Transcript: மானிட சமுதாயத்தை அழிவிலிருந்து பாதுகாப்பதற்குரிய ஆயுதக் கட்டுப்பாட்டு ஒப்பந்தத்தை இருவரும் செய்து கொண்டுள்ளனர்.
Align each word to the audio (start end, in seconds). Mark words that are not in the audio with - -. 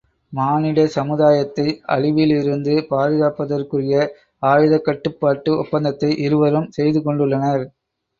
மானிட 0.33 0.83
சமுதாயத்தை 0.93 1.65
அழிவிலிருந்து 1.87 2.73
பாதுகாப்பதற்குரிய 2.89 3.99
ஆயுதக் 4.43 4.85
கட்டுப்பாட்டு 4.87 5.53
ஒப்பந்தத்தை 5.57 6.11
இருவரும் 6.25 6.67
செய்து 6.71 7.01
கொண்டுள்ளனர். 7.01 7.63